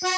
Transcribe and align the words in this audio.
Toma 0.00 0.16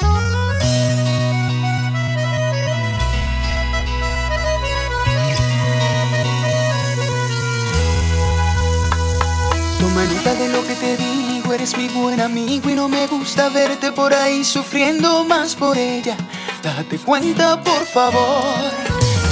nota 10.05 10.35
de 10.35 10.47
lo 10.47 10.63
que 10.65 10.75
te 10.75 10.95
digo, 10.95 11.53
eres 11.53 11.77
mi 11.77 11.89
buen 11.89 12.21
amigo 12.21 12.69
y 12.69 12.75
no 12.75 12.87
me 12.87 13.07
gusta 13.07 13.49
verte 13.49 13.91
por 13.91 14.13
ahí 14.13 14.45
sufriendo 14.45 15.25
más 15.25 15.53
por 15.53 15.77
ella. 15.77 16.15
Date 16.61 16.97
cuenta, 16.99 17.61
por 17.61 17.85
favor. 17.85 18.71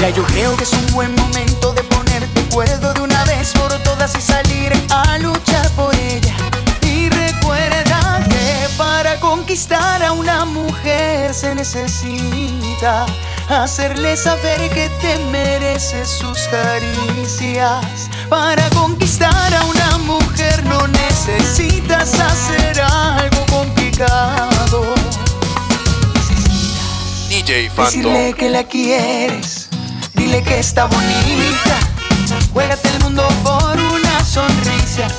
Ya 0.02 0.10
yo 0.10 0.24
creo 0.26 0.58
que 0.58 0.66
es 0.66 0.74
un 0.74 0.88
buen 0.94 1.16
momento 1.16 1.72
de 1.72 1.84
ponerte 1.84 2.42
cuerdo 2.54 2.94
de 2.94 3.00
una 3.00 3.24
vez 3.24 3.54
por 3.54 3.72
todas 3.84 4.14
y 4.18 4.22
salir 4.22 4.74
a 4.90 5.18
luchar 5.18 5.70
por 5.78 5.96
ella. 5.96 6.41
Conquistar 9.52 10.02
a 10.02 10.14
una 10.14 10.46
mujer 10.46 11.34
se 11.34 11.54
necesita 11.54 13.06
hacerle 13.50 14.16
saber 14.16 14.70
que 14.70 14.88
te 15.02 15.18
mereces 15.30 16.08
sus 16.08 16.40
caricias. 16.48 18.10
Para 18.30 18.70
conquistar 18.70 19.54
a 19.54 19.66
una 19.66 19.98
mujer 19.98 20.64
no 20.64 20.88
necesitas 20.88 22.18
hacer 22.18 22.80
algo 22.80 23.46
complicado. 23.48 24.96
DJ 27.28 27.70
Decirle 27.76 28.34
que 28.38 28.50
la 28.50 28.64
quieres, 28.64 29.68
dile 30.14 30.42
que 30.44 30.60
está 30.60 30.86
bonita. 30.86 31.78
Juégate 32.54 32.88
el 32.88 33.04
mundo 33.04 33.28
por 33.44 33.78
una 33.78 34.24
sonrisa. 34.24 35.10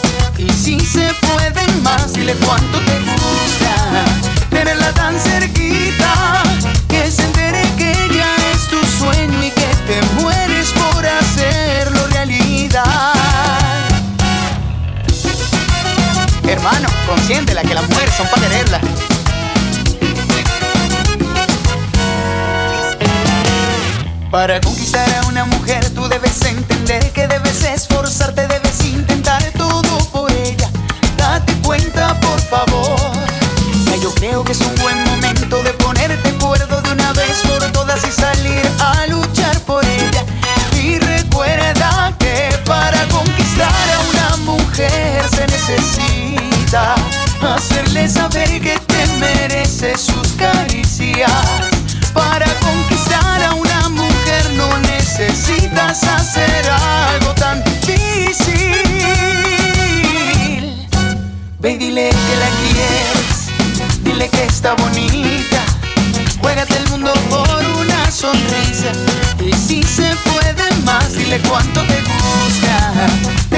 Y 0.47 0.53
si 0.53 0.81
se 0.81 1.15
puede 1.21 1.67
más, 1.83 2.13
dile 2.13 2.35
cuánto 2.35 2.79
te 2.81 2.99
gusta. 3.01 4.05
Tenerla 4.51 4.93
tan 4.93 5.19
cerquita, 5.19 6.43
que 6.89 7.11
se 7.11 7.31
que 7.33 7.93
ella 8.05 8.27
es 8.53 8.67
tu 8.69 8.85
sueño 8.99 9.43
y 9.43 9.51
que 9.51 9.69
te 9.87 10.03
mueres 10.21 10.71
por 10.73 11.07
hacerlo 11.07 12.07
realidad. 12.09 13.15
Hermano, 16.49 16.89
consiéntela 17.07 17.63
que 17.63 17.75
las 17.75 17.89
mujeres 17.89 18.15
son 18.15 18.27
para 18.27 18.43
quererla. 18.43 18.81
Para 24.33 24.61
conquistar 24.63 25.09
a 25.15 25.27
una 25.27 25.45
mujer 25.45 25.89
tú 25.91 26.09
debes 26.09 26.43
entender 26.47 27.11
que 27.13 27.29
debes 27.29 27.63
esforzarte, 27.65 28.47
debes 28.49 28.72
creo 34.33 34.45
que 34.45 34.53
es 34.53 34.61
un 34.63 34.75
buen 34.77 35.05
momento 35.05 35.63
de 35.63 35.73
ponerte 35.75 36.31
cuerdo 36.39 36.81
de 36.81 36.93
una 36.93 37.13
vez 37.13 37.43
por 37.47 37.71
todas 37.71 38.03
y 38.09 38.11
salir 38.11 38.42
dile 71.17 71.41
cuánto 71.49 71.81
te 71.87 72.01
gusta. 72.01 73.52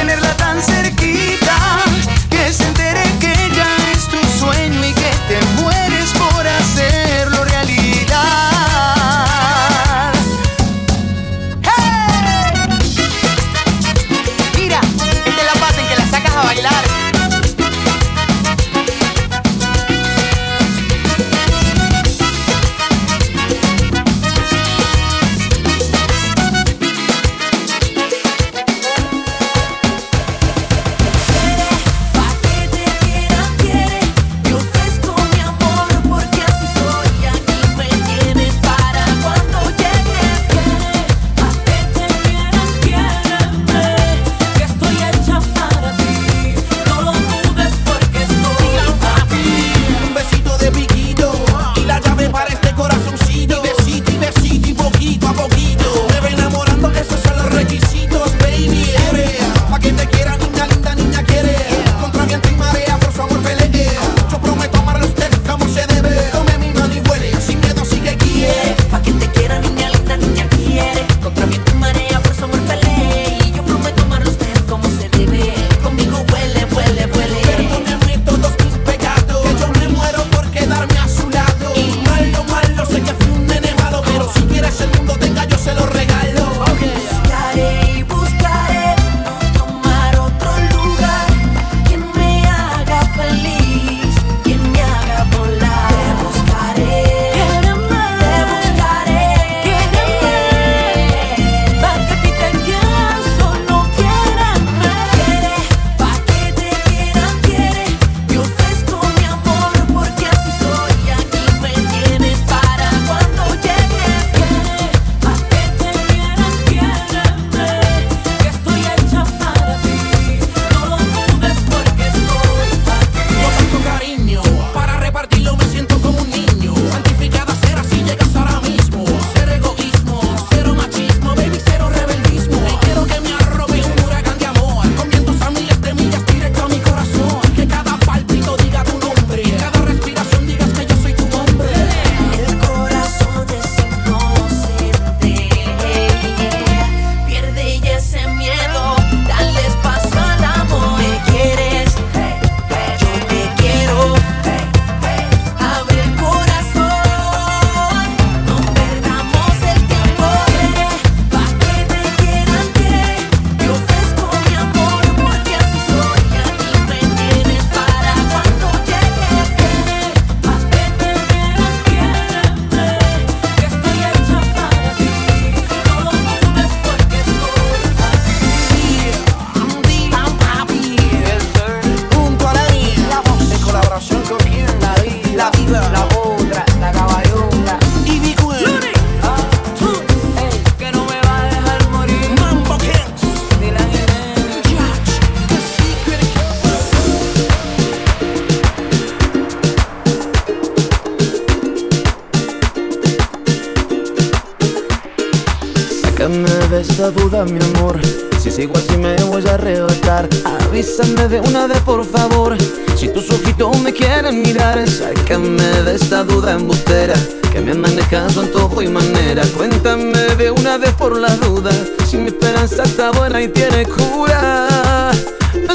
Buena 223.35 223.41
y 223.43 223.49
tiene 223.49 223.85
cura. 223.85 225.11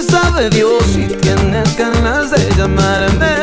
Sabe 0.10 0.50
Dios 0.50 0.84
si 0.94 1.06
tienes 1.08 1.78
ganas 1.78 2.32
de 2.32 2.50
llamarme. 2.58 3.36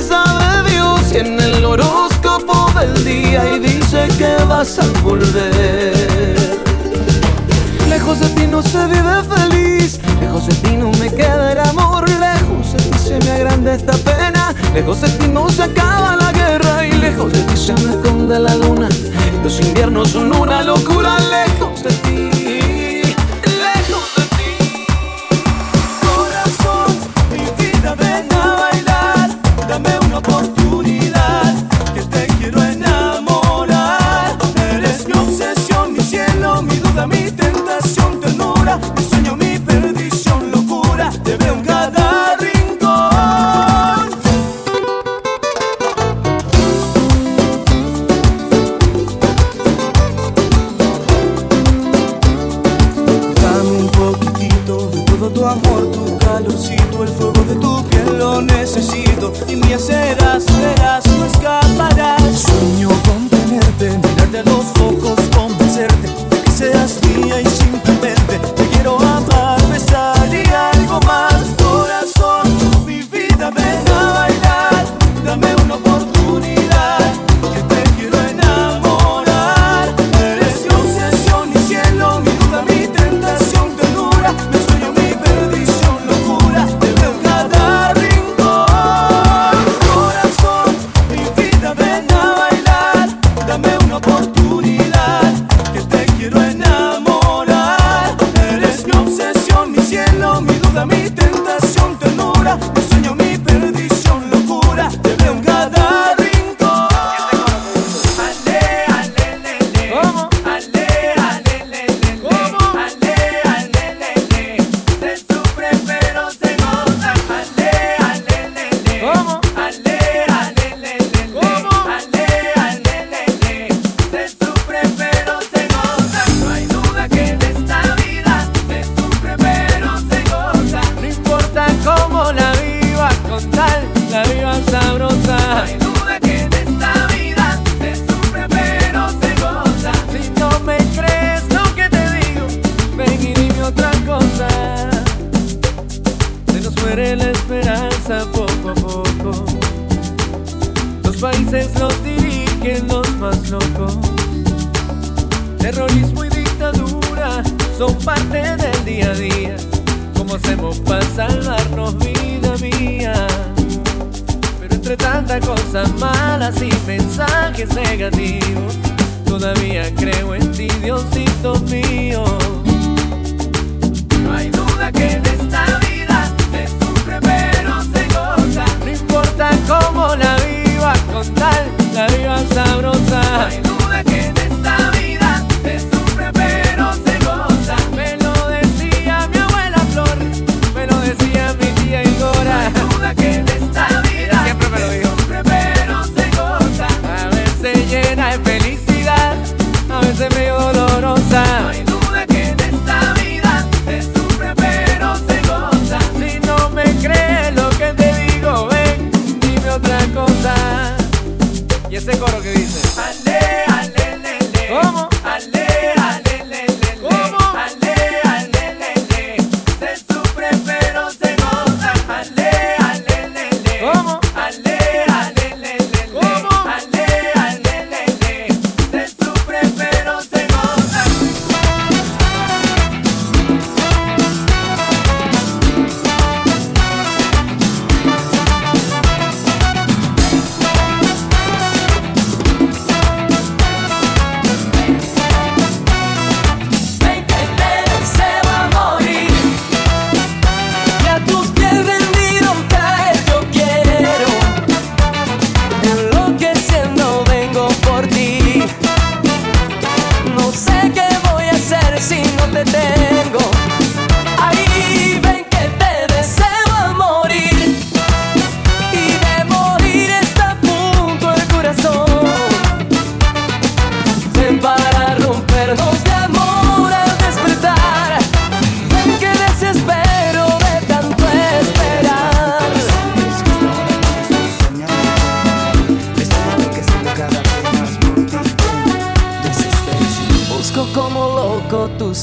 Sabe 0.00 0.70
Dios 0.70 1.00
si 1.08 1.18
en 1.18 1.38
el 1.38 1.64
horóscopo 1.64 2.70
del 2.78 3.04
día 3.04 3.44
y 3.54 3.58
dice 3.58 4.08
que 4.18 4.42
vas 4.44 4.78
a 4.78 4.86
volver. 5.02 6.36
Lejos 7.88 8.20
de 8.20 8.28
ti 8.30 8.46
no 8.46 8.62
se 8.62 8.86
vive 8.86 9.22
feliz, 9.36 10.00
lejos 10.20 10.46
de 10.46 10.54
ti 10.54 10.76
no 10.76 10.90
me 10.92 11.10
queda 11.10 11.52
el 11.52 11.58
amor, 11.58 12.08
lejos 12.08 12.72
de 12.72 12.78
ti 12.78 12.98
se 12.98 13.18
me 13.18 13.30
agranda 13.32 13.74
esta 13.74 13.92
pena, 13.92 14.54
lejos 14.72 15.00
de 15.00 15.08
ti 15.08 15.28
no 15.28 15.48
se 15.50 15.64
acaba 15.64 16.16
la 16.16 16.32
guerra 16.32 16.86
y 16.86 16.92
lejos 16.92 17.32
de 17.32 17.40
ti 17.40 17.56
se 17.56 17.72
me 17.74 17.90
esconde 17.90 18.38
la 18.38 18.54
luna. 18.54 18.88
Los 19.42 19.60
inviernos 19.60 20.10
son 20.10 20.34
una 20.34 20.62
locura, 20.62 21.18
lejos 21.18 21.49
oportunidad 94.10 95.32
que 95.72 95.80
te 95.82 96.04
quiero 96.16 96.42
en 96.42 96.62
el 96.62 96.69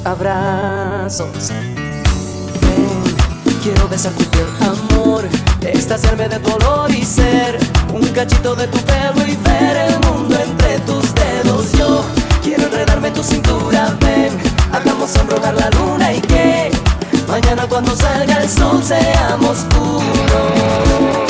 abrazos. 0.08 1.50
Ven, 2.62 3.04
quiero 3.62 3.88
besar 3.90 4.14
tu 4.14 4.24
piel, 4.26 4.48
amor, 4.62 5.28
extasiarme 5.62 6.30
de 6.30 6.40
dolor 6.40 6.90
y 6.92 7.04
ser 7.04 7.60
un 7.94 8.08
cachito 8.10 8.56
de 8.56 8.68
tu 8.68 8.78
pelo 8.80 9.28
y 9.28 9.36
ver 9.36 9.78
el 9.78 10.00
mundo 10.08 10.36
entre 10.42 10.80
tus 10.80 11.14
dedos. 11.14 11.74
Yo 11.74 12.06
quiero 12.42 12.64
enredarme 12.64 13.10
en 13.10 13.14
tu 13.14 13.24
cintura, 13.24 13.96
ven, 14.00 14.32
hagamos 14.72 15.12
sonrojar 15.12 15.56
la 15.56 15.70
luna 15.72 16.14
y 16.14 16.22
que 16.22 16.72
mañana 17.28 17.68
cuando 17.68 17.96
salga 17.96 18.42
el 18.42 18.50
sol 18.50 18.82
seamos 18.84 19.66
uno. 19.76 21.27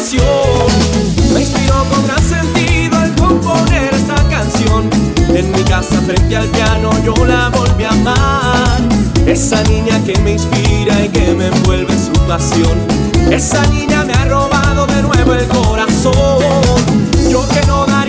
Me 0.00 1.40
inspiró 1.42 1.84
con 1.90 2.06
gran 2.06 2.22
sentido 2.22 2.96
al 2.96 3.14
componer 3.16 3.92
esta 3.92 4.14
canción. 4.30 4.88
En 5.28 5.52
mi 5.52 5.62
casa 5.64 6.00
frente 6.00 6.38
al 6.38 6.48
piano 6.48 6.90
yo 7.04 7.14
la 7.26 7.50
volví 7.50 7.84
a 7.84 7.90
amar. 7.90 8.80
Esa 9.26 9.62
niña 9.64 10.02
que 10.06 10.18
me 10.20 10.32
inspira 10.32 11.04
y 11.04 11.08
que 11.10 11.34
me 11.34 11.48
envuelve 11.48 11.92
su 11.98 12.12
pasión. 12.26 12.78
Esa 13.30 13.60
niña 13.66 14.02
me 14.04 14.14
ha 14.14 14.24
robado 14.24 14.86
de 14.86 15.02
nuevo 15.02 15.34
el 15.34 15.46
corazón. 15.48 16.14
Yo 17.30 17.46
que 17.50 17.66
no 17.66 17.84
da 17.84 17.99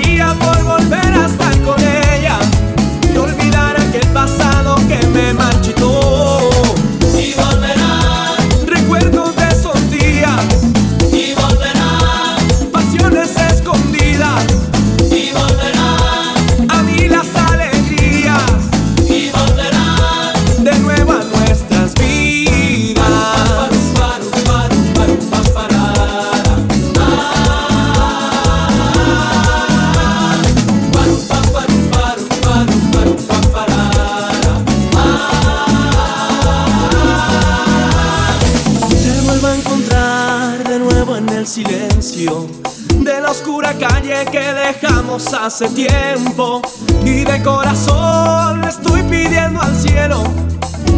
hace 45.41 45.67
tiempo 45.69 46.62
y 47.04 47.23
de 47.23 47.41
corazón 47.41 48.62
le 48.62 48.69
estoy 48.69 49.01
pidiendo 49.04 49.60
al 49.60 49.75
cielo 49.75 50.23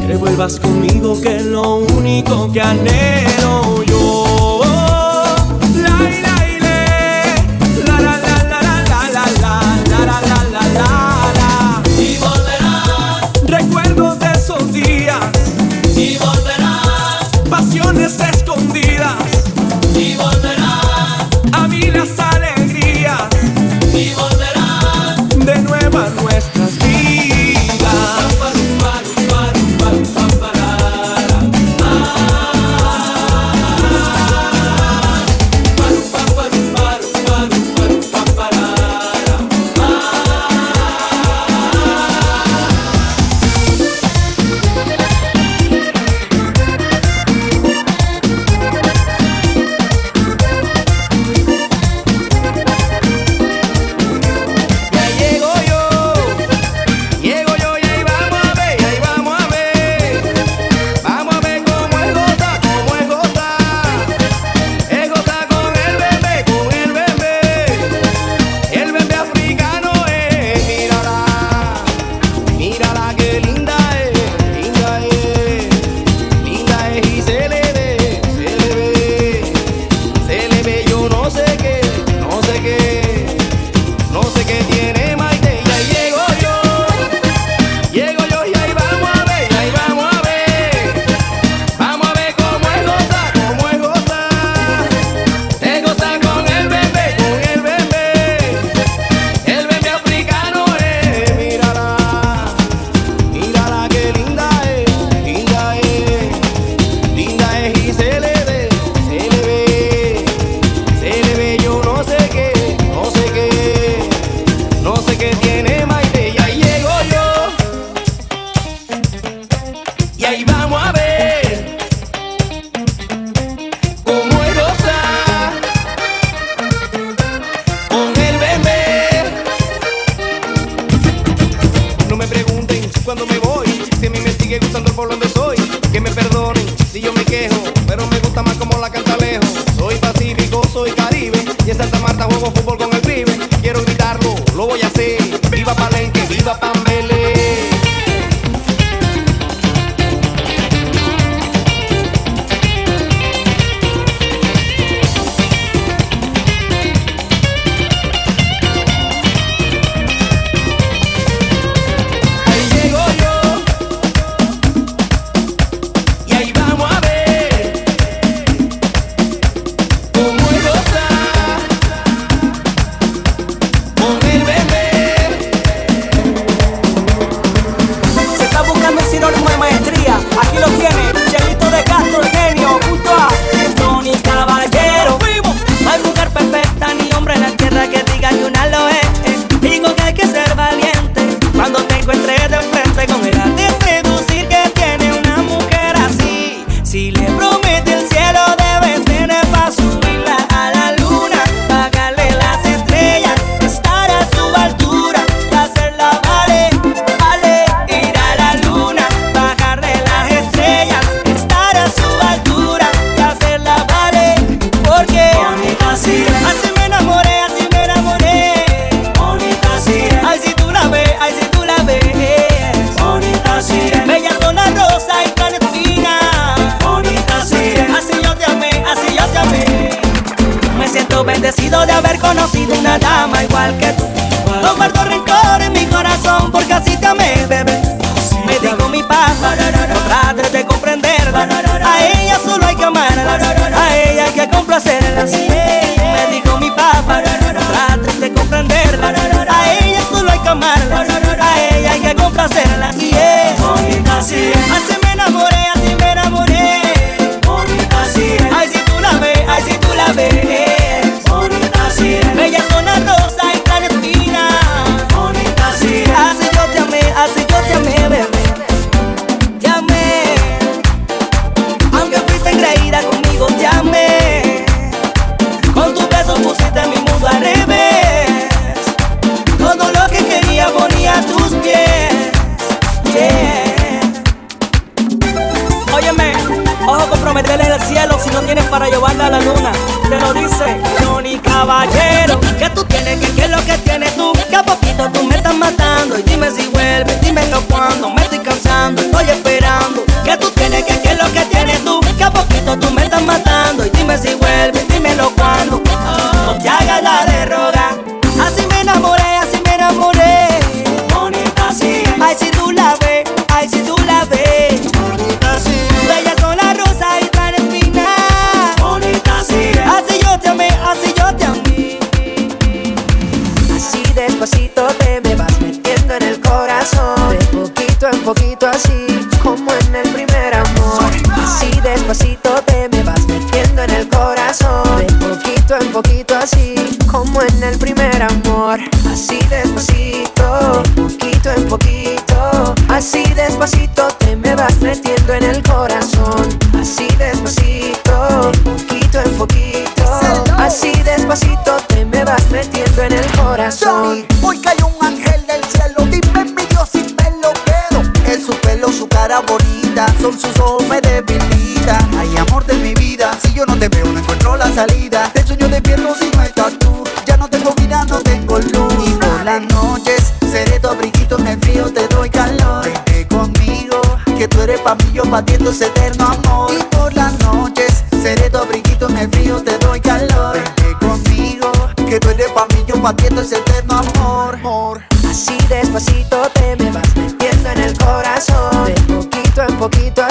que 0.05 0.17
vuelvas 0.17 0.59
conmigo, 0.59 1.19
que 1.21 1.37
es 1.37 1.45
lo 1.45 1.75
único 1.77 2.51
que 2.51 2.61
anhelo 2.61 3.83
yo. 3.85 4.32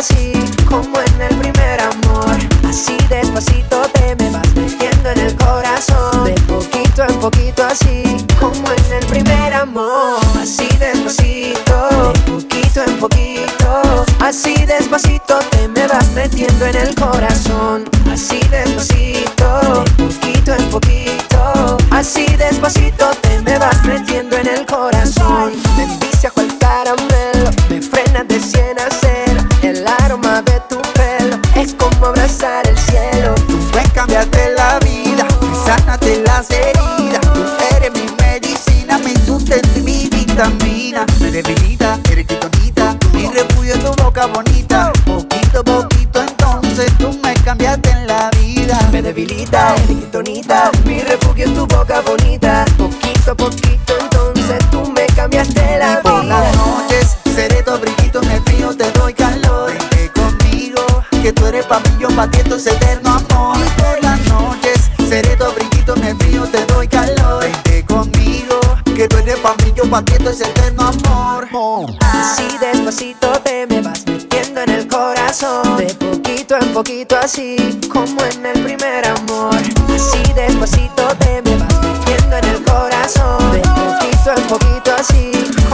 así. 0.02 0.31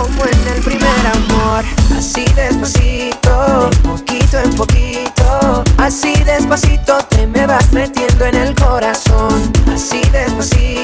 como 0.08 0.24
en 0.24 0.56
el 0.56 0.62
primer 0.62 1.06
amor. 1.12 1.64
Así 1.96 2.24
despacito, 2.34 3.70
poquito 3.82 4.38
en 4.38 4.54
poquito. 4.54 5.64
Así 5.76 6.14
despacito 6.24 6.98
te 7.08 7.26
me 7.26 7.46
vas 7.46 7.72
metiendo 7.72 8.24
en 8.26 8.36
el 8.36 8.54
corazón. 8.54 9.52
Así 9.72 10.00
despacito 10.12 10.77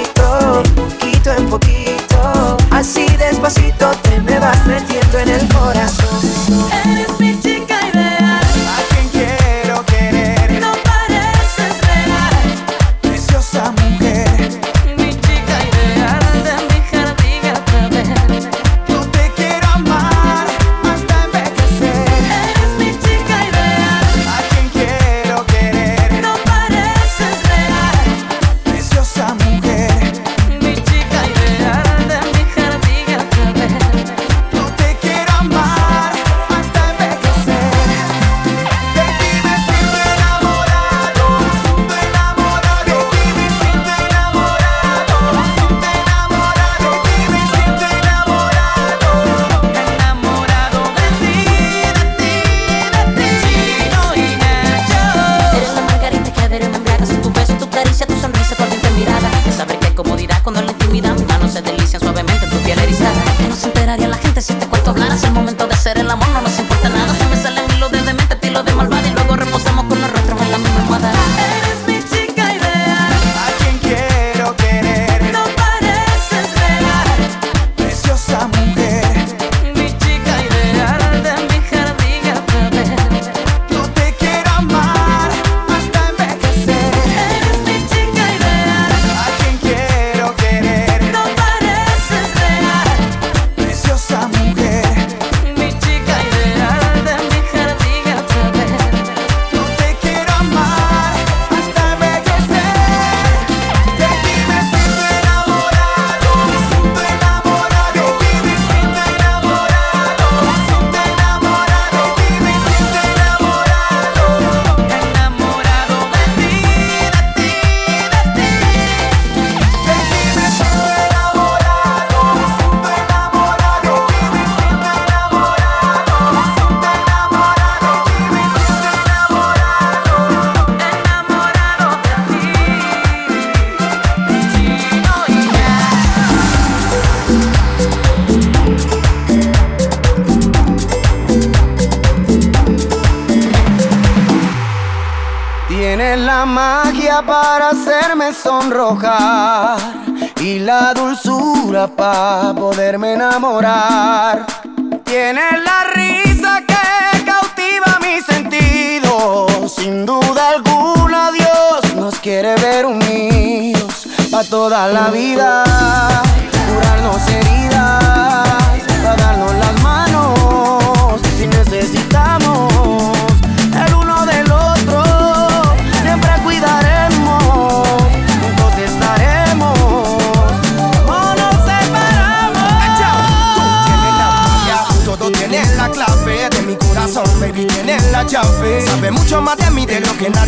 sonroja 148.65 149.24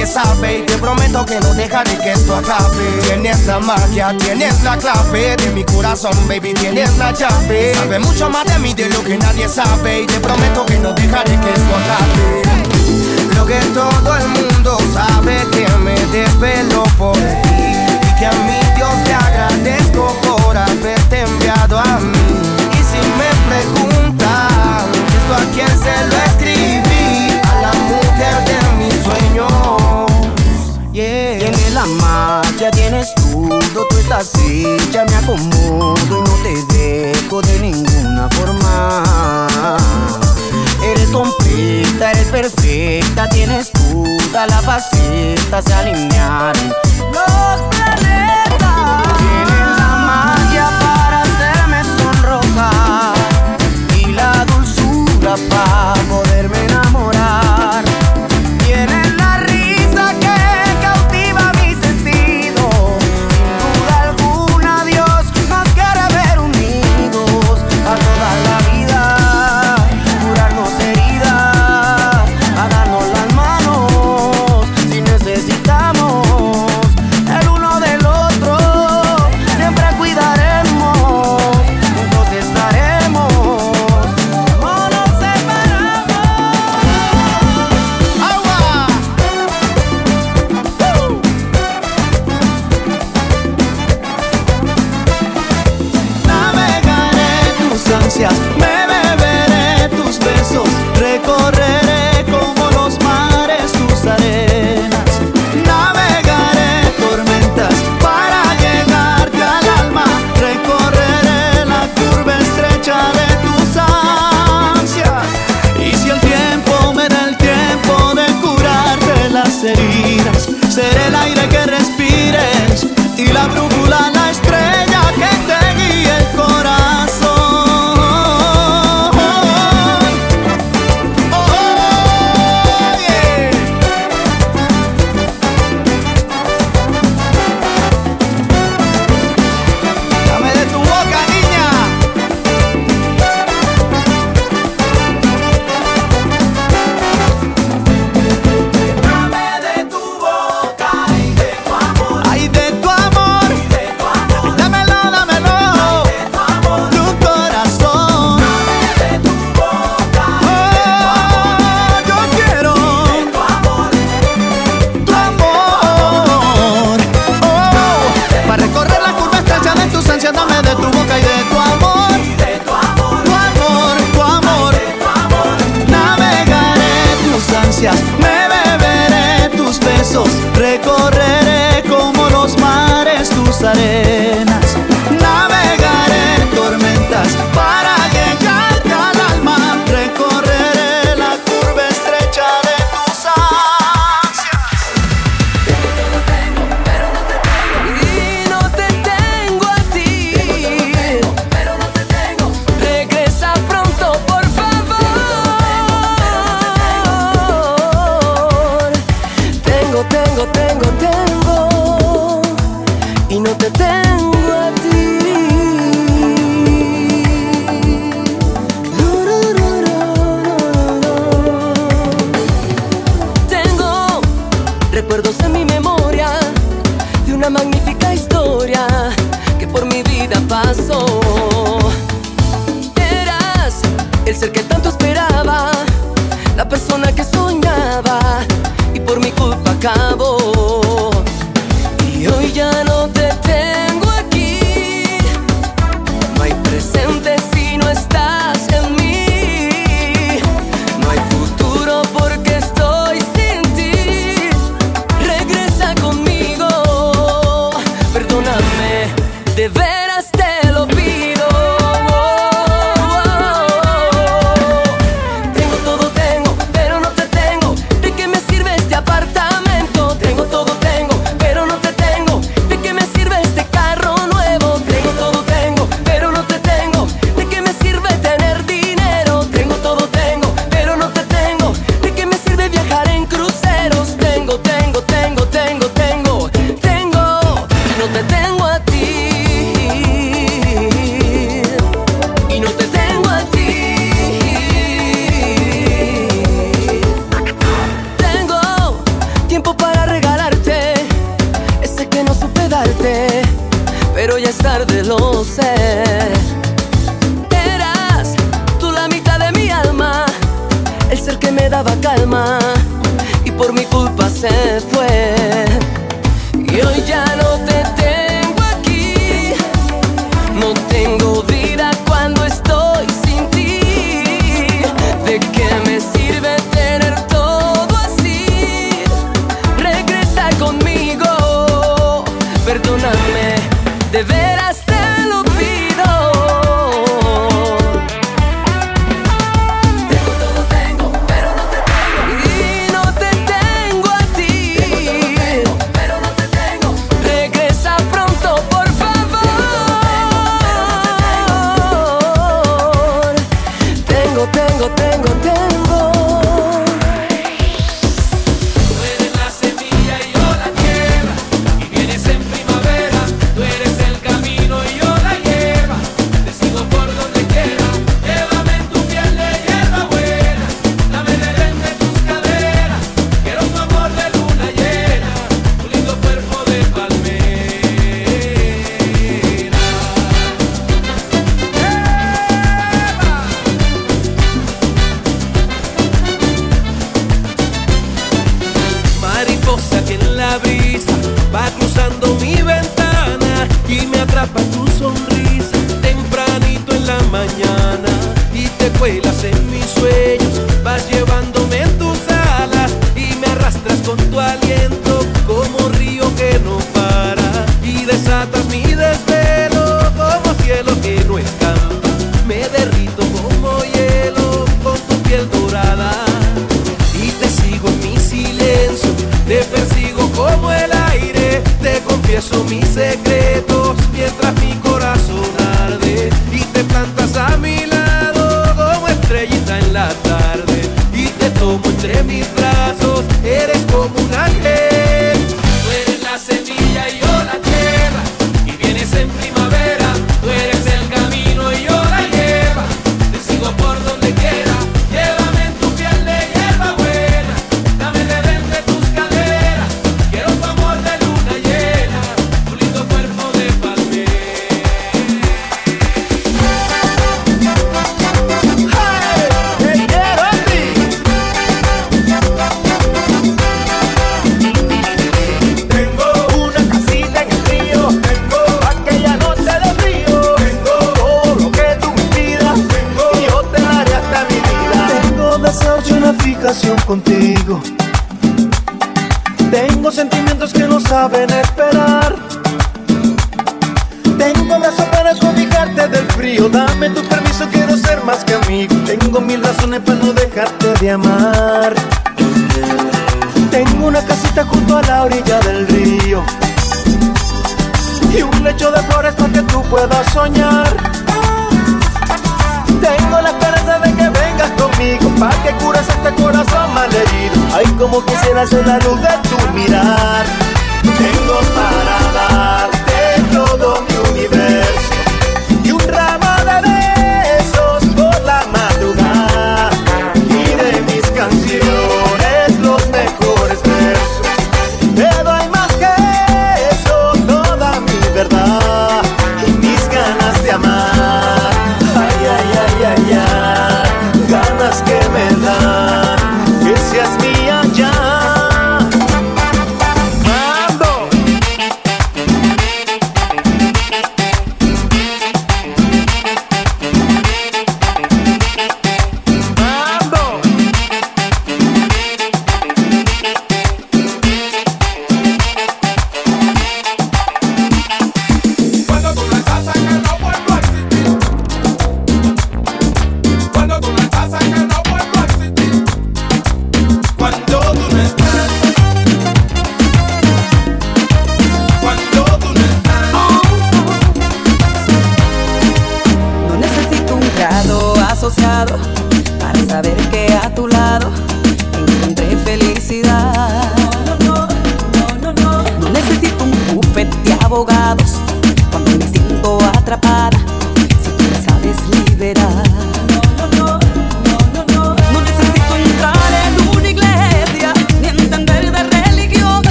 nadie 0.00 0.06
sabe 0.06 0.58
y 0.58 0.62
te 0.62 0.78
prometo 0.78 1.26
que 1.26 1.38
no 1.40 1.54
dejaré 1.54 1.98
que 1.98 2.12
esto 2.12 2.34
acabe. 2.36 2.84
Tienes 3.02 3.46
la 3.46 3.58
magia, 3.58 4.16
tienes 4.18 4.62
la 4.62 4.76
clave 4.76 5.36
de 5.36 5.50
mi 5.50 5.64
corazón, 5.64 6.16
baby, 6.26 6.54
tienes 6.54 6.96
la 6.96 7.12
llave. 7.12 7.74
Sabe 7.74 7.98
mucho 7.98 8.30
más 8.30 8.44
de 8.46 8.58
mí 8.60 8.72
de 8.72 8.88
lo 8.88 9.02
que 9.02 9.18
nadie 9.18 9.48
sabe 9.48 10.02
y 10.02 10.06
te 10.06 10.20
prometo 10.20 10.64
que 10.64 10.78
no 10.78 10.92
dejaré 10.94 11.38
que 11.40 11.50
esto 11.50 11.76
acabe. 11.76 12.42
Lo 13.36 13.46
que 13.46 13.58
todo 13.74 14.16
el 14.16 14.28
mundo 14.28 14.78
sabe 14.94 15.36
que 15.52 15.68
me 15.78 15.94
desvelo 16.12 16.84
por 16.96 17.16
ti 17.16 17.20
y 18.02 18.18
que 18.18 18.26
a 18.26 18.32
mi 18.32 18.76
Dios 18.76 19.04
te 19.04 19.12
agradezco 19.12 20.16
por 20.22 20.56
haberte 20.56 21.20
enviado 21.20 21.78
a 21.78 21.98
mí. 21.98 22.18
Y 22.72 22.76
si 22.76 23.00
me 23.18 23.30
preguntan 23.48 24.88
esto 25.08 25.34
a 25.34 25.52
quién 25.52 25.68
se 25.68 26.06
lo 26.06 26.20
la 31.80 31.86
magia 31.86 32.70
tienes 32.70 33.14
todo, 33.14 33.86
tú 33.88 33.96
estás 33.98 34.32
hecha, 34.44 35.04
me 35.06 35.14
acomodo 35.16 35.94
y 35.96 36.10
no 36.10 36.34
te 36.42 36.74
dejo 36.74 37.40
de 37.40 37.58
ninguna 37.58 38.28
forma. 38.32 39.78
Eres 40.82 41.08
completa, 41.08 42.10
eres 42.12 42.28
perfecta, 42.28 43.28
tienes 43.30 43.70
toda 43.72 44.46
la 44.46 44.60
faceta, 44.60 45.62
se 45.62 45.72
alinean 45.72 46.52
los 47.14 47.60
planetas. 47.70 49.02
Tienes 49.18 49.78
la 49.78 49.96
magia 50.10 50.70
para 50.80 51.22
hacerme 51.22 51.82
sonrojar 51.98 53.14
y 53.96 54.12
la 54.12 54.44
dulzura 54.44 55.34
para 55.48 55.94
poderme 56.10 56.69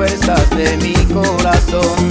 fuerzas 0.00 0.48
de 0.56 0.78
mi 0.78 0.94
corazón. 1.12 2.08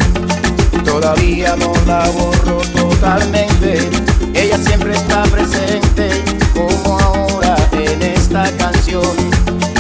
Todavía 0.86 1.56
no 1.56 1.74
la 1.88 2.08
borro 2.10 2.62
totalmente, 2.76 3.90
ella 4.36 4.60
siempre 4.60 4.94
está 4.94 5.24
presente, 5.24 6.10
como 6.54 7.00
ahora 7.00 7.56
en 7.72 8.00
esta 8.04 8.44
canción. 8.58 9.16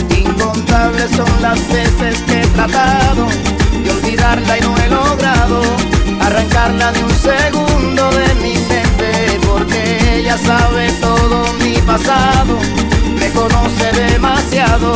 Incontables 0.10 1.12
son 1.12 1.30
las 1.39 1.60
veces 1.68 2.20
que 2.24 2.41
he 2.41 2.47
tratado 2.47 3.28
de 3.84 3.91
olvidarla 3.91 4.57
y 4.57 4.62
no 4.62 4.76
he 4.78 4.89
logrado 4.89 5.62
arrancarla 6.20 6.91
de 6.91 7.03
un 7.03 7.16
segundo 7.30 8.10
de 8.10 8.34
mi 8.41 8.55
mente, 8.72 9.39
porque 9.45 10.20
ella 10.20 10.36
sabe 10.36 10.91
todo 10.93 11.53
mi 11.64 11.78
pasado, 11.84 12.57
me 13.20 13.30
conoce 13.30 13.91
demasiado 13.91 14.95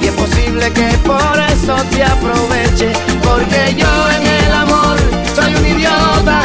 y 0.00 0.06
es 0.06 0.12
posible 0.12 0.72
que 0.72 0.88
por 0.98 1.38
eso 1.52 1.76
se 1.90 2.04
aproveche, 2.04 2.92
porque 3.22 3.74
yo 3.76 4.10
en 4.16 4.26
el 4.26 4.52
amor 4.52 4.96
soy 5.34 5.54
un 5.54 5.66
idiota 5.66 6.42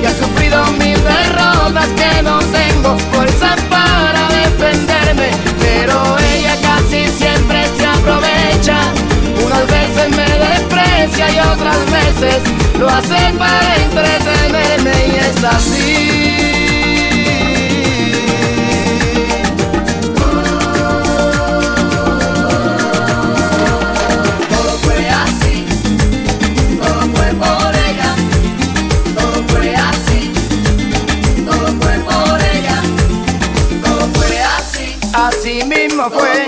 y 0.00 0.04
he 0.04 0.10
sufrido 0.10 0.64
mil 0.72 0.98
derrotas 1.02 1.88
que 1.96 2.22
no 2.22 2.38
tengo 2.38 2.98
fuerza 3.12 3.56
para 3.68 4.28
defenderme, 4.28 5.30
pero 5.60 6.16
ella 6.34 6.56
casi 6.62 7.08
siempre 7.08 7.64
se 7.76 7.86
aprovecha, 7.86 8.78
unas 9.44 9.66
veces 9.66 10.10
me 10.10 10.28
desprecia 10.46 11.30
y 11.30 11.38
otras 11.40 11.78
veces 11.90 12.42
lo 12.78 12.88
hace 12.88 13.32
para 13.38 13.76
entretenerme 13.76 15.06
y 15.08 15.16
es 15.16 15.44
así. 15.44 16.63
no 36.04 36.10
fue, 36.10 36.46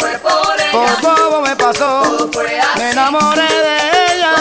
por 0.73 1.01
bobo 1.01 1.41
me 1.41 1.57
pasó. 1.57 2.29
Me 2.77 2.91
enamoré 2.91 3.43
de 3.43 4.15
ella. 4.15 4.35